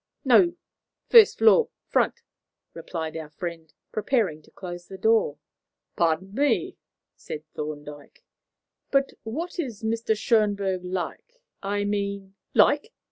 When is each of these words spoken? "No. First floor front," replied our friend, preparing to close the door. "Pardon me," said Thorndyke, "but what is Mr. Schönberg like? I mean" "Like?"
"No. 0.25 0.55
First 1.09 1.37
floor 1.37 1.69
front," 1.85 2.21
replied 2.73 3.15
our 3.15 3.29
friend, 3.29 3.71
preparing 3.91 4.41
to 4.41 4.49
close 4.49 4.87
the 4.87 4.97
door. 4.97 5.37
"Pardon 5.95 6.33
me," 6.33 6.75
said 7.15 7.43
Thorndyke, 7.53 8.23
"but 8.89 9.13
what 9.21 9.59
is 9.59 9.83
Mr. 9.83 10.15
Schönberg 10.15 10.81
like? 10.83 11.39
I 11.61 11.83
mean" 11.83 12.33
"Like?" 12.55 12.91